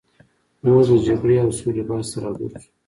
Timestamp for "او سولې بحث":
1.43-2.07